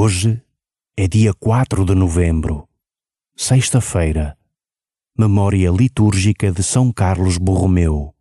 Hoje 0.00 0.40
é 0.96 1.08
dia 1.08 1.34
4 1.34 1.84
de 1.84 1.92
novembro, 1.92 2.68
sexta-feira, 3.34 4.38
memória 5.18 5.68
litúrgica 5.70 6.52
de 6.52 6.62
São 6.62 6.92
Carlos 6.92 7.36
Borromeu. 7.36 8.14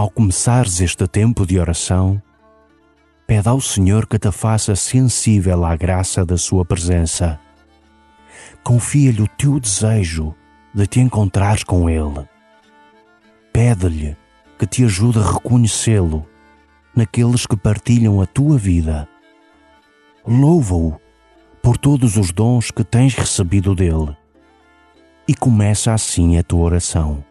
Ao 0.00 0.08
começares 0.08 0.80
este 0.80 1.06
tempo 1.06 1.46
de 1.46 1.58
oração, 1.58 2.22
pede 3.26 3.46
ao 3.46 3.60
Senhor 3.60 4.06
que 4.06 4.18
te 4.18 4.32
faça 4.32 4.74
sensível 4.74 5.62
à 5.62 5.76
graça 5.76 6.24
da 6.24 6.38
Sua 6.38 6.64
presença. 6.64 7.38
Confia-lhe 8.64 9.20
o 9.20 9.28
teu 9.28 9.60
desejo 9.60 10.34
de 10.74 10.86
te 10.86 11.00
encontrares 11.00 11.64
com 11.64 11.90
Ele. 11.90 12.26
Pede-lhe 13.52 14.16
que 14.58 14.66
te 14.66 14.86
ajude 14.86 15.18
a 15.18 15.32
reconhecê-lo 15.32 16.26
naqueles 16.96 17.44
que 17.44 17.54
partilham 17.54 18.22
a 18.22 18.26
tua 18.26 18.56
vida. 18.56 19.06
Louva-o 20.26 20.98
por 21.62 21.76
todos 21.76 22.16
os 22.16 22.32
dons 22.32 22.70
que 22.70 22.84
tens 22.84 23.14
recebido 23.14 23.74
dele 23.74 24.16
e 25.28 25.34
começa 25.34 25.92
assim 25.92 26.38
a 26.38 26.42
tua 26.42 26.60
oração. 26.60 27.22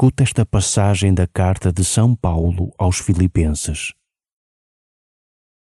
Escuta 0.00 0.22
esta 0.22 0.46
passagem 0.46 1.12
da 1.12 1.26
carta 1.26 1.70
de 1.70 1.84
São 1.84 2.16
Paulo 2.16 2.72
aos 2.78 2.96
Filipenses. 2.96 3.92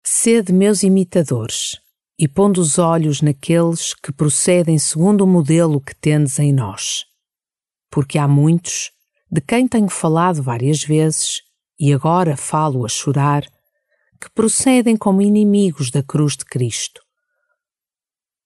Sede 0.04 0.52
meus 0.52 0.82
imitadores, 0.82 1.80
e 2.18 2.28
pondo 2.28 2.60
os 2.60 2.78
olhos 2.78 3.22
naqueles 3.22 3.94
que 3.94 4.12
procedem 4.12 4.78
segundo 4.78 5.22
o 5.22 5.26
modelo 5.26 5.80
que 5.80 5.94
tendes 5.94 6.38
em 6.38 6.52
nós. 6.52 7.06
Porque 7.90 8.18
há 8.18 8.28
muitos, 8.28 8.90
de 9.32 9.40
quem 9.40 9.66
tenho 9.66 9.88
falado 9.88 10.42
várias 10.42 10.84
vezes, 10.84 11.40
e 11.80 11.90
agora 11.94 12.36
falo 12.36 12.84
a 12.84 12.90
chorar, 12.90 13.42
que 14.20 14.28
procedem 14.34 14.98
como 14.98 15.22
inimigos 15.22 15.90
da 15.90 16.02
cruz 16.02 16.36
de 16.36 16.44
Cristo. 16.44 17.00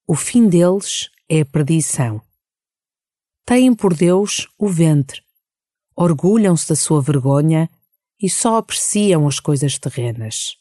O 0.07 0.15
fim 0.15 0.47
deles 0.47 1.09
é 1.27 1.41
a 1.41 1.45
perdição. 1.45 2.21
Têm 3.45 3.75
por 3.75 3.93
Deus 3.93 4.47
o 4.57 4.69
ventre, 4.69 5.21
orgulham-se 5.95 6.69
da 6.69 6.75
sua 6.75 7.01
vergonha 7.01 7.69
e 8.21 8.29
só 8.29 8.57
apreciam 8.57 9.27
as 9.27 9.39
coisas 9.39 9.77
terrenas. 9.77 10.55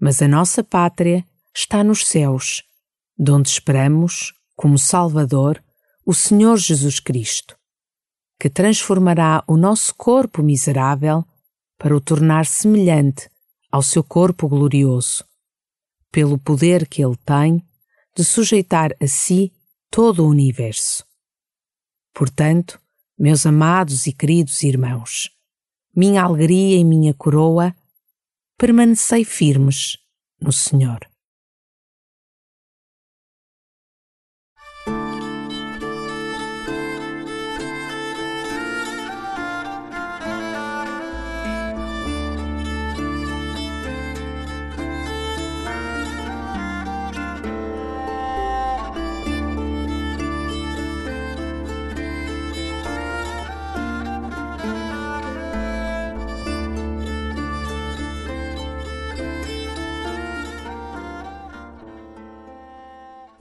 Mas 0.00 0.20
a 0.20 0.28
nossa 0.28 0.62
pátria 0.62 1.24
está 1.54 1.82
nos 1.82 2.06
céus, 2.06 2.62
de 3.16 3.30
onde 3.30 3.48
esperamos, 3.48 4.34
como 4.54 4.78
Salvador, 4.78 5.62
o 6.04 6.12
Senhor 6.12 6.56
Jesus 6.56 7.00
Cristo, 7.00 7.56
que 8.38 8.50
transformará 8.50 9.42
o 9.46 9.56
nosso 9.56 9.94
corpo 9.94 10.42
miserável 10.42 11.24
para 11.78 11.96
o 11.96 12.00
tornar 12.00 12.46
semelhante 12.46 13.30
ao 13.70 13.82
seu 13.82 14.02
corpo 14.02 14.48
glorioso, 14.48 15.24
pelo 16.10 16.38
poder 16.38 16.86
que 16.86 17.04
ele 17.04 17.16
tem 17.16 17.66
de 18.14 18.24
sujeitar 18.24 18.92
a 19.00 19.06
si 19.06 19.52
todo 19.90 20.24
o 20.24 20.28
universo. 20.28 21.04
Portanto, 22.14 22.80
meus 23.18 23.46
amados 23.46 24.06
e 24.06 24.12
queridos 24.12 24.62
irmãos, 24.62 25.30
minha 25.94 26.22
alegria 26.22 26.78
e 26.78 26.84
minha 26.84 27.14
coroa, 27.14 27.74
permanecei 28.58 29.24
firmes 29.24 29.96
no 30.40 30.52
Senhor. 30.52 31.00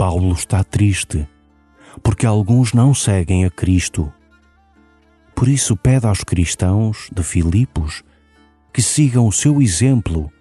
Paulo 0.08 0.34
está 0.34 0.64
triste, 0.64 1.28
porque 2.04 2.28
alguns 2.28 2.74
não 2.74 2.94
seguem 2.94 3.44
a 3.44 3.50
Cristo. 3.50 4.14
Por 5.34 5.48
isso 5.48 5.76
pede 5.76 6.06
aos 6.06 6.24
cristãos 6.24 7.10
de 7.12 7.24
Filipos 7.24 8.04
que 8.72 8.84
sigam 8.84 9.26
o 9.26 9.32
seu 9.32 9.64
exemplo 9.64 10.32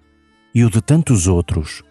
e 0.53 0.63
o 0.63 0.69
de 0.69 0.83
tantos 0.83 1.25
outros. 1.25 1.81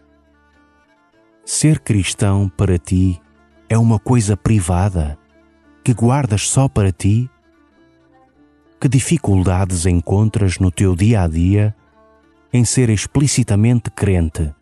Ser 1.44 1.80
cristão 1.80 2.48
para 2.48 2.78
ti 2.78 3.20
é 3.68 3.76
uma 3.76 3.98
coisa 3.98 4.36
privada 4.36 5.18
que 5.82 5.92
guardas 5.92 6.46
só 6.46 6.68
para 6.68 6.92
ti? 6.92 7.28
Que 8.80 8.88
dificuldades 8.88 9.84
encontras 9.84 10.60
no 10.60 10.70
teu 10.70 10.94
dia 10.94 11.22
a 11.22 11.26
dia 11.26 11.74
em 12.52 12.64
ser 12.64 12.88
explicitamente 12.88 13.90
crente? 13.90 14.54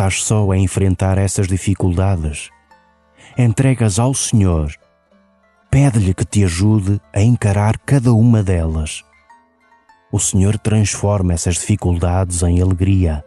Estás 0.00 0.22
só 0.22 0.50
a 0.50 0.56
enfrentar 0.56 1.18
essas 1.18 1.46
dificuldades. 1.46 2.48
Entregas 3.36 3.98
ao 3.98 4.14
Senhor. 4.14 4.72
Pede-lhe 5.70 6.14
que 6.14 6.24
te 6.24 6.42
ajude 6.42 6.98
a 7.12 7.20
encarar 7.20 7.76
cada 7.80 8.10
uma 8.14 8.42
delas. 8.42 9.04
O 10.10 10.18
Senhor 10.18 10.56
transforma 10.56 11.34
essas 11.34 11.56
dificuldades 11.56 12.42
em 12.42 12.62
alegria. 12.62 13.22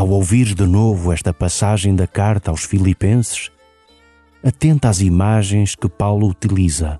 Ao 0.00 0.08
ouvir 0.08 0.54
de 0.54 0.66
novo 0.66 1.12
esta 1.12 1.30
passagem 1.30 1.94
da 1.94 2.06
carta 2.06 2.50
aos 2.50 2.64
Filipenses, 2.64 3.50
atenta 4.42 4.88
às 4.88 5.02
imagens 5.02 5.74
que 5.74 5.90
Paulo 5.90 6.26
utiliza. 6.26 6.98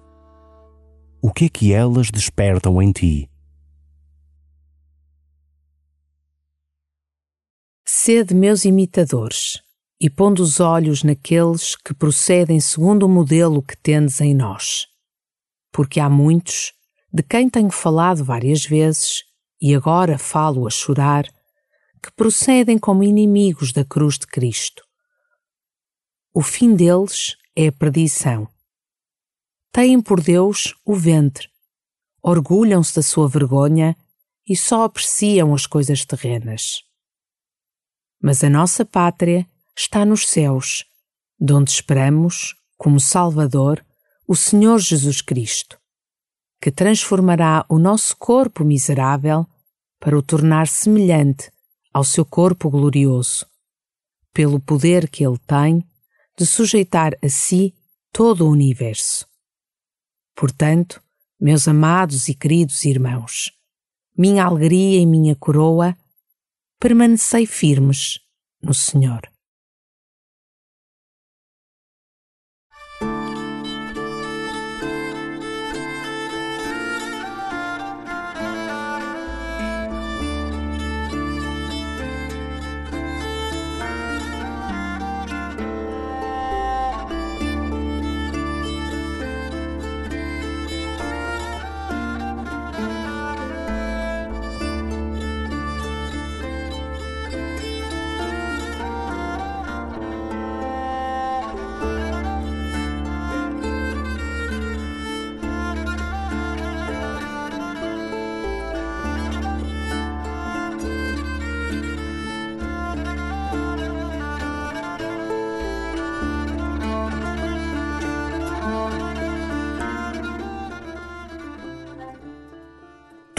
O 1.22 1.32
que 1.32 1.46
é 1.46 1.48
que 1.48 1.72
elas 1.72 2.10
despertam 2.10 2.82
em 2.82 2.92
ti? 2.92 3.26
Sede 7.86 8.34
meus 8.34 8.66
imitadores, 8.66 9.62
e 9.98 10.10
pondo 10.10 10.42
os 10.42 10.60
olhos 10.60 11.02
naqueles 11.02 11.74
que 11.76 11.94
procedem 11.94 12.60
segundo 12.60 13.04
o 13.04 13.08
modelo 13.08 13.62
que 13.62 13.78
tendes 13.78 14.20
em 14.20 14.34
nós. 14.34 14.86
Porque 15.72 16.00
há 16.00 16.10
muitos, 16.10 16.74
de 17.10 17.22
quem 17.22 17.48
tenho 17.48 17.70
falado 17.70 18.22
várias 18.22 18.66
vezes, 18.66 19.24
e 19.58 19.74
agora 19.74 20.18
falo 20.18 20.66
a 20.66 20.70
chorar, 20.70 21.24
que 22.02 22.10
procedem 22.12 22.78
como 22.78 23.04
inimigos 23.04 23.72
da 23.72 23.84
cruz 23.84 24.18
de 24.18 24.26
Cristo. 24.26 24.82
O 26.32 26.42
fim 26.42 26.74
deles 26.74 27.36
é 27.54 27.68
a 27.68 27.72
perdição. 27.72 28.48
Têm 29.72 30.00
por 30.00 30.20
Deus 30.20 30.74
o 30.84 30.94
ventre, 30.94 31.48
orgulham-se 32.22 32.96
da 32.96 33.02
sua 33.02 33.28
vergonha 33.28 33.96
e 34.48 34.56
só 34.56 34.84
apreciam 34.84 35.54
as 35.54 35.66
coisas 35.66 36.04
terrenas. 36.04 36.82
Mas 38.20 38.42
a 38.42 38.50
nossa 38.50 38.84
pátria 38.84 39.46
está 39.76 40.04
nos 40.04 40.28
céus, 40.28 40.84
de 41.38 41.52
onde 41.52 41.70
esperamos, 41.70 42.54
como 42.76 42.98
Salvador, 42.98 43.84
o 44.26 44.34
Senhor 44.34 44.78
Jesus 44.78 45.20
Cristo, 45.20 45.78
que 46.60 46.70
transformará 46.70 47.64
o 47.68 47.78
nosso 47.78 48.16
corpo 48.16 48.64
miserável 48.64 49.46
para 49.98 50.18
o 50.18 50.22
tornar 50.22 50.66
semelhante 50.66 51.50
ao 51.92 52.04
seu 52.04 52.24
corpo 52.24 52.70
glorioso, 52.70 53.46
pelo 54.32 54.60
poder 54.60 55.08
que 55.08 55.24
ele 55.24 55.38
tem 55.46 55.84
de 56.36 56.46
sujeitar 56.46 57.12
a 57.22 57.28
si 57.28 57.74
todo 58.12 58.46
o 58.46 58.50
universo. 58.50 59.26
Portanto, 60.34 61.02
meus 61.40 61.66
amados 61.66 62.28
e 62.28 62.34
queridos 62.34 62.84
irmãos, 62.84 63.50
minha 64.16 64.44
alegria 64.44 65.00
e 65.00 65.06
minha 65.06 65.34
coroa, 65.34 65.96
permanecei 66.78 67.46
firmes 67.46 68.18
no 68.62 68.74
Senhor. 68.74 69.22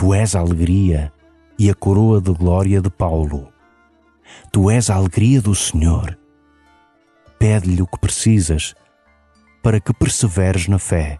Tu 0.01 0.15
és 0.15 0.36
a 0.36 0.39
alegria 0.39 1.13
e 1.60 1.70
a 1.70 1.75
coroa 1.75 2.20
de 2.20 2.34
glória 2.34 2.81
de 2.81 2.89
Paulo. 2.89 3.53
Tu 4.51 4.72
és 4.72 4.89
a 4.89 4.96
alegria 4.96 5.39
do 5.39 5.53
Senhor. 5.53 6.17
Pede-lhe 7.38 7.84
o 7.84 7.86
que 7.86 8.00
precisas 8.00 8.74
para 9.62 9.79
que 9.79 9.93
perseveres 9.93 10.67
na 10.67 10.79
fé. 10.79 11.20